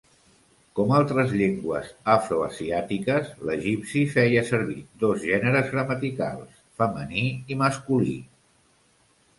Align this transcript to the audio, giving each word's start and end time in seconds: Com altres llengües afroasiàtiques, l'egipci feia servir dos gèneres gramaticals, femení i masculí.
Com 0.77 0.93
altres 0.99 1.33
llengües 1.41 1.91
afroasiàtiques, 2.13 3.29
l'egipci 3.51 4.03
feia 4.15 4.43
servir 4.49 4.81
dos 5.05 5.23
gèneres 5.29 5.71
gramaticals, 5.77 6.59
femení 6.83 7.27
i 7.55 7.61
masculí. 7.65 8.19